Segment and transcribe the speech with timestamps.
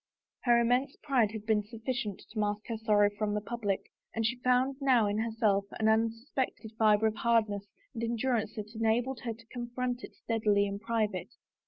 [0.45, 4.37] Her immense pride had been suflBcient to mask her sorrow from the public, and she
[4.39, 9.45] found now in herself an unsuspected fiber of hardness and endurance that enabled her to
[9.53, 11.29] confront it steadily in private.